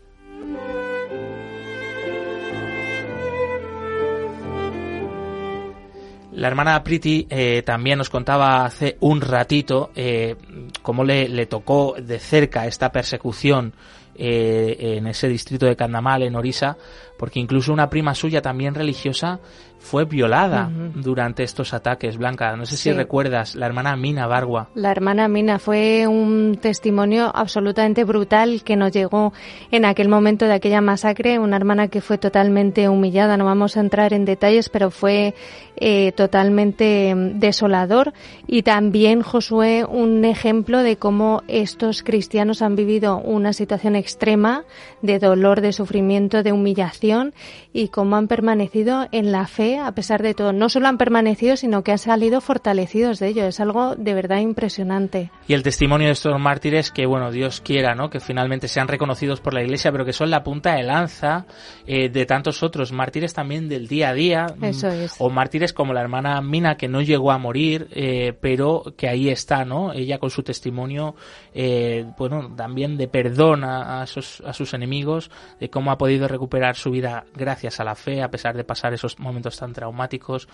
[6.41, 10.37] La hermana Priti eh, también nos contaba hace un ratito eh,
[10.81, 13.75] cómo le, tocó de cerca esta persecución
[14.15, 16.79] eh, en ese distrito de Candamal, en Orisa,
[17.21, 19.41] porque incluso una prima suya también religiosa
[19.79, 22.55] fue violada durante estos ataques, Blanca.
[22.57, 24.69] No sé si recuerdas, la hermana Mina Bargua.
[24.75, 29.33] La hermana Mina fue un testimonio absolutamente brutal que nos llegó
[29.71, 31.39] en aquel momento de aquella masacre.
[31.39, 33.39] Una hermana que fue totalmente humillada.
[33.39, 35.35] No vamos a entrar en detalles, pero fue
[35.77, 38.13] eh, totalmente mm, desolador.
[38.47, 44.65] Y también, Josué, un ejemplo de cómo estos cristianos han vivido una situación extrema
[45.01, 47.35] de dolor, de sufrimiento, de humillación información
[47.73, 50.53] y cómo han permanecido en la fe a pesar de todo.
[50.53, 53.47] No solo han permanecido, sino que han salido fortalecidos de ello.
[53.47, 55.31] Es algo de verdad impresionante.
[55.47, 58.11] Y el testimonio de estos mártires que, bueno, Dios quiera, ¿no?
[58.11, 61.47] Que finalmente sean reconocidos por la Iglesia, pero que son la punta de lanza
[61.87, 64.47] eh, de tantos otros mártires también del día a día.
[64.57, 65.15] Mm, Eso es.
[65.19, 69.29] O mártires como la hermana Mina, que no llegó a morir, eh, pero que ahí
[69.29, 69.93] está, ¿no?
[69.93, 71.15] Ella con su testimonio,
[71.55, 75.31] eh, bueno, también de perdón a, a, sus, a sus enemigos,
[75.61, 78.95] de cómo ha podido recuperar su vida gracias a la fe, a pesar de pasar
[78.95, 80.49] esos momentos tan traumáticos.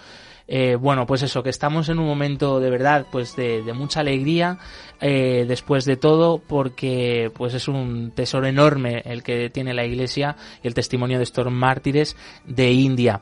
[0.48, 4.00] Eh, bueno, pues eso, que estamos en un momento de verdad, pues de, de mucha
[4.00, 4.58] alegría
[5.00, 10.36] eh, después de todo, porque pues es un tesoro enorme el que tiene la Iglesia
[10.62, 13.20] y el testimonio de estos mártires de India.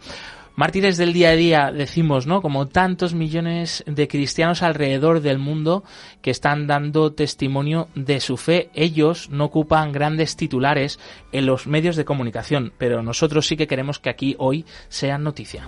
[0.56, 2.40] Mártires del día a día, decimos, ¿no?
[2.40, 5.82] Como tantos millones de cristianos alrededor del mundo
[6.22, 8.70] que están dando testimonio de su fe.
[8.72, 11.00] Ellos no ocupan grandes titulares
[11.32, 15.66] en los medios de comunicación, pero nosotros sí que queremos que aquí hoy sean noticia.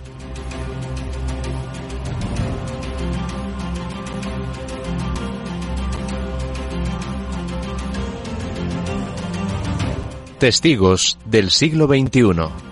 [10.39, 12.66] Testigos del siglo XXI.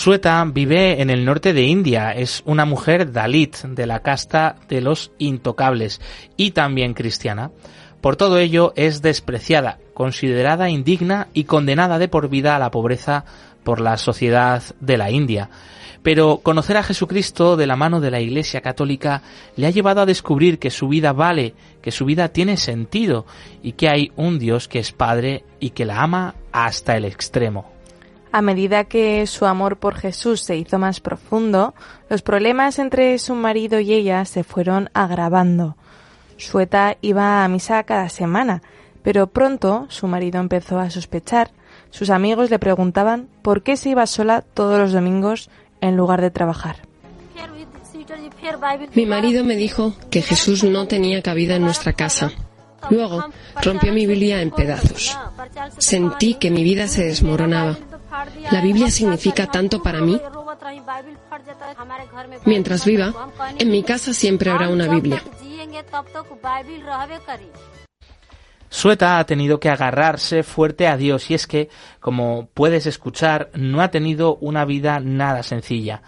[0.00, 4.80] Sueta vive en el norte de India, es una mujer Dalit de la casta de
[4.80, 6.00] los intocables
[6.38, 7.50] y también cristiana.
[8.00, 13.26] Por todo ello es despreciada, considerada indigna y condenada de por vida a la pobreza
[13.62, 15.50] por la sociedad de la India.
[16.02, 19.20] Pero conocer a Jesucristo de la mano de la Iglesia Católica
[19.56, 23.26] le ha llevado a descubrir que su vida vale, que su vida tiene sentido
[23.62, 27.79] y que hay un Dios que es Padre y que la ama hasta el extremo.
[28.32, 31.74] A medida que su amor por Jesús se hizo más profundo,
[32.08, 35.76] los problemas entre su marido y ella se fueron agravando.
[36.36, 38.62] Sueta iba a misa cada semana,
[39.02, 41.50] pero pronto su marido empezó a sospechar.
[41.90, 46.30] Sus amigos le preguntaban por qué se iba sola todos los domingos en lugar de
[46.30, 46.76] trabajar.
[48.94, 52.30] Mi marido me dijo que Jesús no tenía cabida en nuestra casa.
[52.88, 53.26] Luego
[53.62, 55.16] rompió mi Biblia en pedazos.
[55.78, 57.78] Sentí que mi vida se desmoronaba.
[58.50, 60.20] La Biblia significa tanto para mí.
[62.44, 63.12] Mientras viva,
[63.58, 65.22] en mi casa siempre habrá una Biblia.
[68.68, 71.68] Sueta ha tenido que agarrarse fuerte a Dios y es que,
[71.98, 76.02] como puedes escuchar, no ha tenido una vida nada sencilla.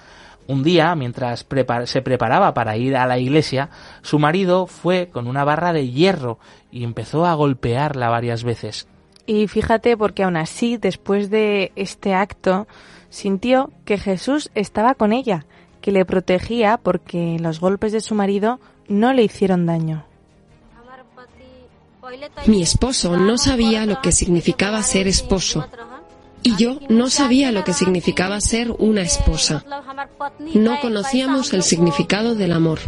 [0.47, 1.47] Un día, mientras
[1.85, 3.71] se preparaba para ir a la iglesia,
[4.03, 6.39] su marido fue con una barra de hierro
[6.71, 8.89] y empezó a golpearla varias veces.
[9.27, 12.67] Y fíjate porque aún así, después de este acto,
[13.11, 15.47] sintió que Jesús estaba con ella,
[15.81, 18.59] que le protegía porque los golpes de su marido
[18.89, 20.05] no le hicieron daño.
[22.47, 25.67] Mi esposo no sabía lo que significaba ser esposo
[26.43, 29.65] y yo no sabía lo que significaba ser una esposa.
[30.55, 32.81] No conocíamos el significado del amor.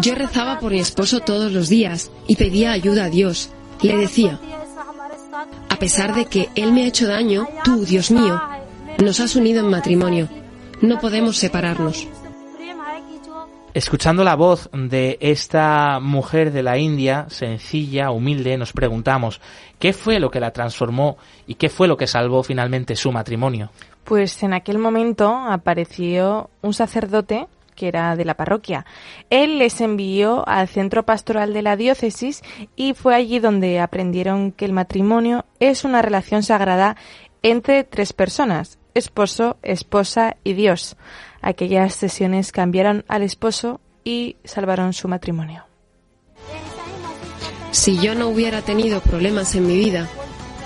[0.00, 3.50] Yo rezaba por mi esposo todos los días y pedía ayuda a Dios,
[3.82, 4.38] Le decía,
[5.68, 8.40] a pesar de que Él me ha hecho daño, tú, Dios mío,
[9.02, 10.28] nos has unido en matrimonio.
[10.80, 12.08] No podemos separarnos.
[13.72, 19.40] Escuchando la voz de esta mujer de la India, sencilla, humilde, nos preguntamos,
[19.78, 23.70] ¿qué fue lo que la transformó y qué fue lo que salvó finalmente su matrimonio?
[24.02, 27.46] Pues en aquel momento apareció un sacerdote
[27.80, 28.84] que era de la parroquia.
[29.30, 32.42] Él les envió al centro pastoral de la diócesis
[32.76, 36.98] y fue allí donde aprendieron que el matrimonio es una relación sagrada
[37.42, 40.98] entre tres personas, esposo, esposa y Dios.
[41.40, 45.64] Aquellas sesiones cambiaron al esposo y salvaron su matrimonio.
[47.70, 50.06] Si yo no hubiera tenido problemas en mi vida,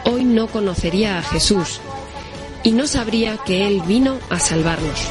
[0.04, 1.80] hoy no conocería a Jesús
[2.64, 5.08] y no sabría que Él vino a salvarnos.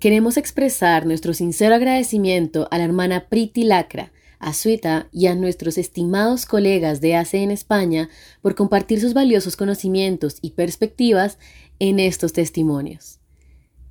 [0.00, 5.76] Queremos expresar nuestro sincero agradecimiento a la hermana Priti Lacra, a Sueta y a nuestros
[5.76, 8.08] estimados colegas de ACE en España
[8.40, 11.36] por compartir sus valiosos conocimientos y perspectivas
[11.80, 13.18] en estos testimonios.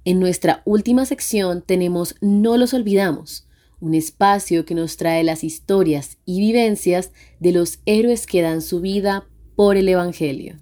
[0.03, 3.47] En nuestra última sección tenemos No los olvidamos,
[3.80, 8.82] un espacio que nos trae las historias y vivencias de los héroes que dan su
[8.82, 10.57] vida por el Evangelio.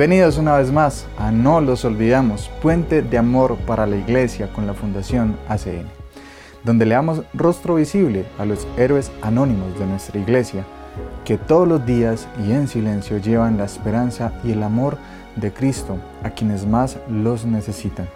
[0.00, 4.66] Bienvenidos una vez más a No los olvidamos, puente de amor para la iglesia con
[4.66, 5.90] la Fundación ACN,
[6.64, 10.64] donde le damos rostro visible a los héroes anónimos de nuestra iglesia,
[11.22, 14.96] que todos los días y en silencio llevan la esperanza y el amor
[15.36, 18.08] de Cristo a quienes más los necesitan.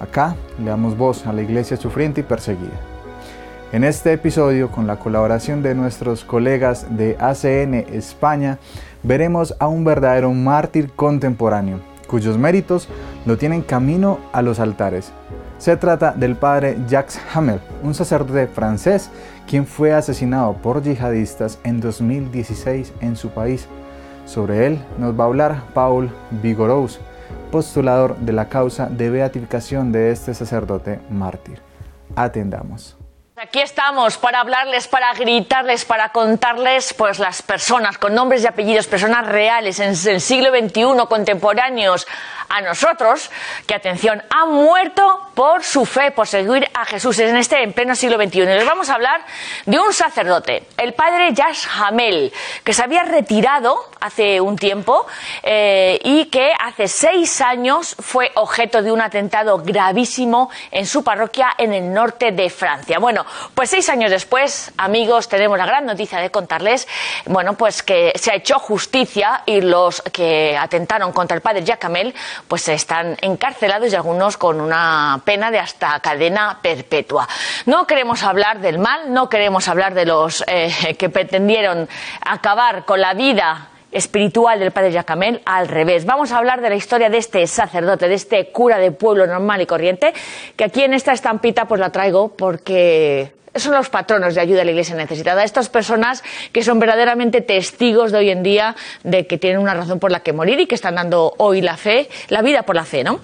[0.00, 2.80] Acá le damos voz a la iglesia sufriente y perseguida.
[3.70, 8.58] En este episodio, con la colaboración de nuestros colegas de ACN España,
[9.02, 12.88] veremos a un verdadero mártir contemporáneo, cuyos méritos
[13.26, 15.12] lo tienen camino a los altares.
[15.58, 19.10] Se trata del padre Jacques Hamel, un sacerdote francés
[19.48, 23.66] quien fue asesinado por yihadistas en 2016 en su país.
[24.26, 26.10] Sobre él nos va a hablar Paul
[26.42, 27.00] Vigorous,
[27.50, 31.60] postulador de la causa de beatificación de este sacerdote mártir.
[32.14, 32.97] Atendamos.
[33.40, 38.88] Aquí estamos para hablarles, para gritarles, para contarles pues las personas con nombres y apellidos,
[38.88, 42.08] personas reales en el siglo XXI, contemporáneos
[42.48, 43.30] a nosotros,
[43.66, 47.94] que atención, han muerto por su fe, por seguir a Jesús en este en pleno
[47.94, 48.40] siglo XXI.
[48.40, 49.20] les vamos a hablar
[49.66, 52.32] de un sacerdote, el padre Yash Hamel,
[52.64, 55.06] que se había retirado hace un tiempo
[55.42, 61.54] eh, y que hace seis años fue objeto de un atentado gravísimo en su parroquia
[61.56, 62.98] en el norte de Francia.
[62.98, 63.24] Bueno,
[63.54, 66.88] pues seis años después, amigos, tenemos la gran noticia de contarles,
[67.26, 72.14] bueno, pues que se ha hecho justicia y los que atentaron contra el padre Jacamel,
[72.46, 77.28] pues están encarcelados y algunos con una pena de hasta cadena perpetua.
[77.66, 81.88] No queremos hablar del mal, no queremos hablar de los eh, que pretendieron
[82.20, 86.04] acabar con la vida espiritual del padre Jacamel, al revés.
[86.04, 89.62] Vamos a hablar de la historia de este sacerdote, de este cura de pueblo normal
[89.62, 90.12] y corriente,
[90.56, 94.64] que aquí en esta estampita pues la traigo porque son los patronos de ayuda a
[94.64, 95.44] la iglesia necesitada.
[95.44, 99.98] Estas personas que son verdaderamente testigos de hoy en día de que tienen una razón
[99.98, 102.84] por la que morir y que están dando hoy la fe, la vida por la
[102.84, 103.20] fe, ¿no?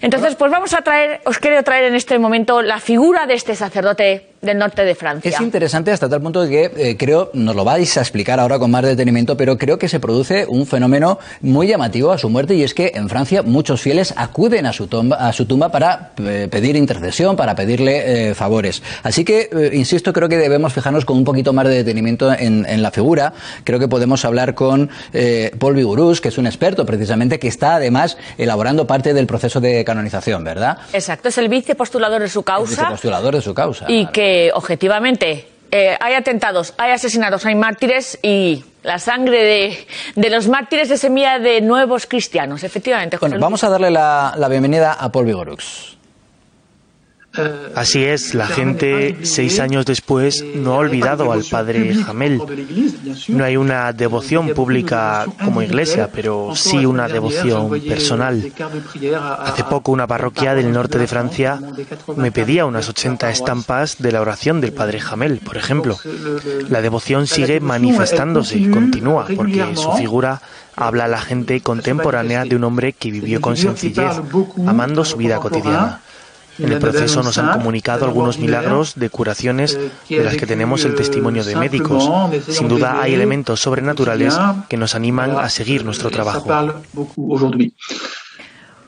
[0.00, 3.54] Entonces, pues vamos a traer, os quiero traer en este momento la figura de este
[3.54, 5.30] sacerdote del norte de Francia.
[5.30, 8.70] Es interesante hasta tal punto que eh, creo, nos lo vais a explicar ahora con
[8.70, 12.62] más detenimiento, pero creo que se produce un fenómeno muy llamativo a su muerte y
[12.62, 16.48] es que en Francia muchos fieles acuden a su tumba, a su tumba para eh,
[16.50, 18.82] pedir intercesión, para pedirle eh, favores.
[19.02, 22.90] Así que, insisto, creo que debemos fijarnos con un poquito más de detenimiento en, la
[22.90, 23.32] figura.
[23.62, 24.90] Creo que podemos hablar con
[25.58, 29.84] Paul Vigorous, que es un experto precisamente, que está además elaborando parte del proceso de
[29.84, 30.78] canonización, ¿verdad?
[30.92, 32.72] Exacto, es el vicepostulador de su causa.
[32.72, 33.86] El vicepostulador de su causa.
[33.88, 40.30] Y que objetivamente eh, hay atentados, hay asesinatos, hay mártires y la sangre de, de,
[40.30, 43.16] los mártires es semilla de nuevos cristianos, efectivamente.
[43.16, 45.93] bueno, vamos a darle la, la, bienvenida a Paul Vigorux.
[47.74, 52.40] Así es, la gente seis años después no ha olvidado al padre Jamel.
[53.28, 58.52] No hay una devoción pública como iglesia, pero sí una devoción personal.
[59.40, 61.60] Hace poco una parroquia del norte de Francia
[62.16, 65.98] me pedía unas 80 estampas de la oración del padre Jamel, por ejemplo.
[66.68, 70.40] La devoción sigue manifestándose, continúa, porque su figura
[70.76, 74.20] habla a la gente contemporánea de un hombre que vivió con sencillez,
[74.66, 76.00] amando su vida cotidiana.
[76.58, 79.78] En el proceso nos han comunicado algunos milagros de curaciones
[80.08, 82.08] de las que tenemos el testimonio de médicos.
[82.48, 84.38] Sin duda hay elementos sobrenaturales
[84.68, 86.46] que nos animan a seguir nuestro trabajo.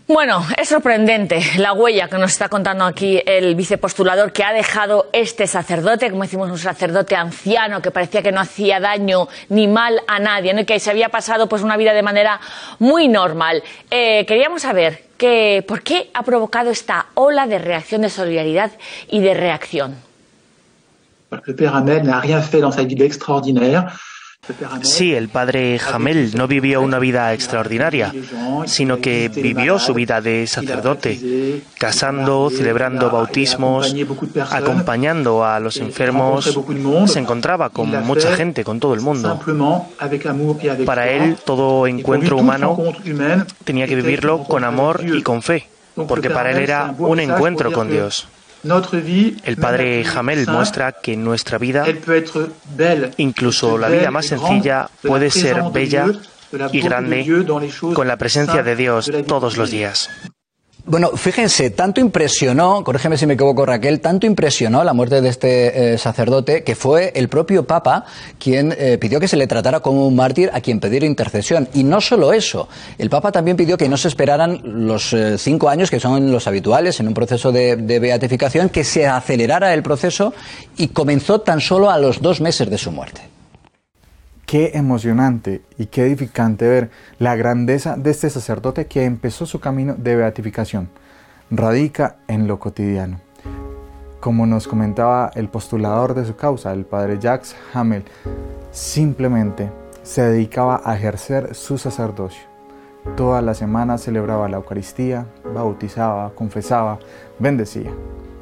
[0.08, 5.10] Bueno, es sorprendente la huella que nos está contando aquí el vicepostulador que ha dejado
[5.12, 10.00] este sacerdote, como decimos, un sacerdote anciano que parecía que no hacía daño ni mal
[10.06, 10.60] a nadie, ¿no?
[10.60, 12.40] y que se había pasado pues una vida de manera
[12.78, 13.64] muy normal.
[13.90, 18.72] Eh, queríamos saber que, por qué ha provocado esta ola de reacción de solidaridad
[19.08, 19.96] y de reacción.
[21.46, 23.84] El Père Hamel n'a rien fait dans sa vie extraordinaire.
[24.82, 28.12] Sí, el padre Jamel no vivió una vida extraordinaria,
[28.66, 33.94] sino que vivió su vida de sacerdote, casando, celebrando bautismos,
[34.50, 36.58] acompañando a los enfermos.
[37.06, 39.40] Se encontraba con mucha gente, con todo el mundo.
[40.84, 42.76] Para él, todo encuentro humano
[43.64, 45.66] tenía que vivirlo con amor y con fe,
[46.08, 48.28] porque para él era un encuentro con Dios.
[49.44, 51.84] El padre Jamel muestra que nuestra vida,
[53.16, 56.06] incluso la vida más sencilla, puede ser bella
[56.72, 57.46] y grande
[57.94, 60.10] con la presencia de Dios todos los días.
[60.88, 65.94] Bueno, fíjense, tanto impresionó, corrígeme si me equivoco Raquel, tanto impresionó la muerte de este
[65.94, 68.04] eh, sacerdote que fue el propio Papa
[68.38, 71.68] quien eh, pidió que se le tratara como un mártir a quien pedir intercesión.
[71.74, 72.68] Y no solo eso,
[72.98, 76.46] el Papa también pidió que no se esperaran los eh, cinco años que son los
[76.46, 80.34] habituales en un proceso de, de beatificación, que se acelerara el proceso
[80.76, 83.35] y comenzó tan solo a los dos meses de su muerte.
[84.46, 89.96] Qué emocionante y qué edificante ver la grandeza de este sacerdote que empezó su camino
[89.98, 90.88] de beatificación.
[91.50, 93.20] Radica en lo cotidiano.
[94.20, 98.04] Como nos comentaba el postulador de su causa, el padre Jacques Hamel,
[98.70, 99.68] simplemente
[100.04, 102.44] se dedicaba a ejercer su sacerdocio.
[103.16, 107.00] Toda la semana celebraba la Eucaristía, bautizaba, confesaba,
[107.40, 107.90] bendecía.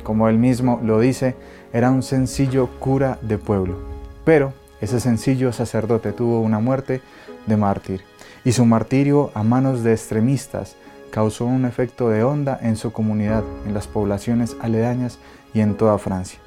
[0.02, 1.34] Como él mismo lo dice,
[1.72, 3.78] era un sencillo cura de pueblo.
[4.26, 7.00] Pero ese sencillo sacerdote tuvo una muerte
[7.46, 8.02] de mártir
[8.44, 10.76] y su martirio a manos de extremistas
[11.10, 15.18] causó un efecto de onda en su comunidad, en las poblaciones aledañas
[15.54, 16.40] y en toda Francia.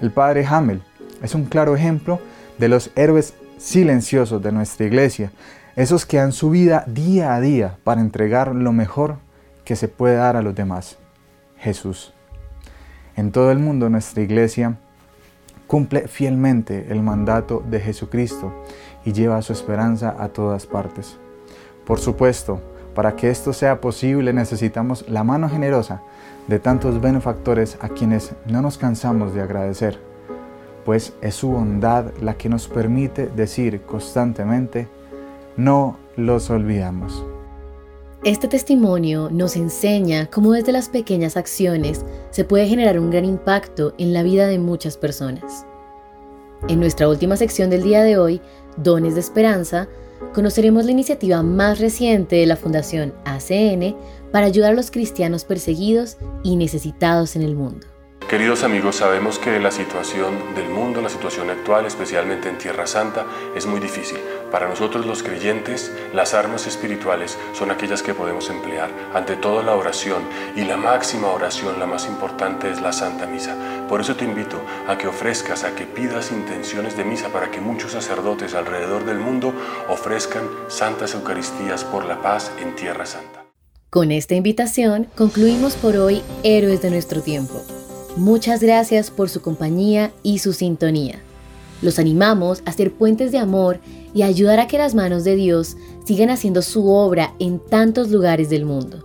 [0.00, 0.80] El padre Hamel
[1.22, 2.20] es un claro ejemplo
[2.58, 5.32] de los héroes silenciosos de nuestra iglesia,
[5.74, 9.16] esos que dan su vida día a día para entregar lo mejor
[9.64, 10.98] que se puede dar a los demás,
[11.58, 12.14] Jesús.
[13.16, 14.78] En todo el mundo nuestra iglesia
[15.66, 18.52] cumple fielmente el mandato de Jesucristo
[19.04, 21.18] y lleva su esperanza a todas partes.
[21.84, 22.60] Por supuesto,
[22.94, 26.02] para que esto sea posible necesitamos la mano generosa
[26.48, 29.98] de tantos benefactores a quienes no nos cansamos de agradecer,
[30.84, 34.88] pues es su bondad la que nos permite decir constantemente,
[35.56, 37.35] no los olvidamos.
[38.24, 43.94] Este testimonio nos enseña cómo desde las pequeñas acciones se puede generar un gran impacto
[43.98, 45.66] en la vida de muchas personas.
[46.68, 48.40] En nuestra última sección del día de hoy,
[48.78, 49.86] Dones de Esperanza,
[50.34, 53.94] conoceremos la iniciativa más reciente de la Fundación ACN
[54.32, 57.86] para ayudar a los cristianos perseguidos y necesitados en el mundo.
[58.28, 63.24] Queridos amigos, sabemos que la situación del mundo, la situación actual, especialmente en Tierra Santa,
[63.54, 64.18] es muy difícil.
[64.50, 68.90] Para nosotros los creyentes, las armas espirituales son aquellas que podemos emplear.
[69.14, 70.24] Ante todo la oración
[70.56, 73.86] y la máxima oración, la más importante es la Santa Misa.
[73.88, 77.60] Por eso te invito a que ofrezcas, a que pidas intenciones de misa para que
[77.60, 79.54] muchos sacerdotes alrededor del mundo
[79.88, 83.44] ofrezcan santas Eucaristías por la paz en Tierra Santa.
[83.88, 87.64] Con esta invitación concluimos por hoy Héroes de nuestro tiempo.
[88.16, 91.20] Muchas gracias por su compañía y su sintonía.
[91.82, 93.78] Los animamos a ser puentes de amor
[94.14, 98.48] y ayudar a que las manos de Dios sigan haciendo su obra en tantos lugares
[98.48, 99.04] del mundo.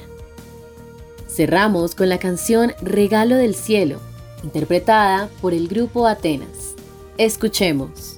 [1.28, 4.00] Cerramos con la canción Regalo del Cielo,
[4.42, 6.76] interpretada por el grupo Atenas.
[7.18, 8.16] Escuchemos.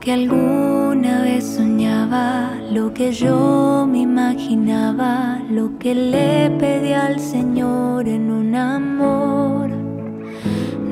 [0.00, 8.08] Que alguna vez soñaba, lo que yo me imaginaba, lo que le pedí al Señor
[8.08, 9.70] en un amor,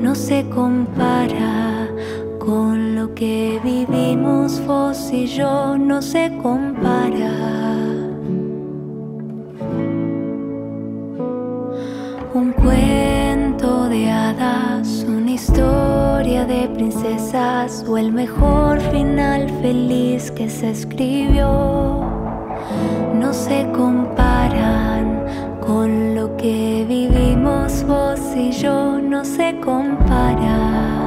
[0.01, 1.89] no se compara
[2.39, 7.33] con lo que vivimos vos y yo, no se compara.
[12.33, 12.90] Un cuento
[16.45, 22.01] de princesas o el mejor final feliz que se escribió.
[23.13, 25.25] No se comparan
[25.59, 31.00] con lo que vivimos vos y yo, no se comparan.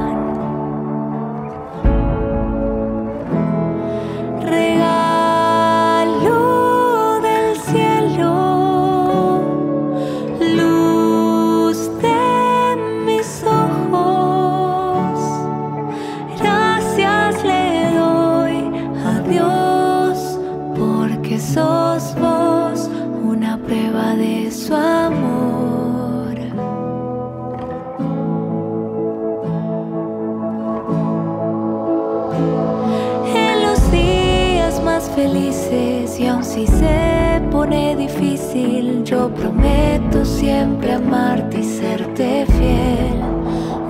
[40.45, 43.19] Siempre amarte y serte fiel.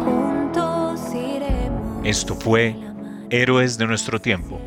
[0.05, 2.05] Juntos iremos.
[2.05, 2.73] Esto fue
[3.29, 4.61] Héroes de nuestro tiempo,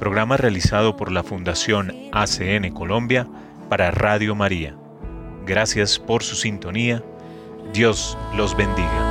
[0.00, 3.28] programa realizado por la Fundación ACN Colombia
[3.68, 4.74] para Radio María.
[5.46, 7.04] Gracias por su sintonía.
[7.72, 9.07] Dios los bendiga.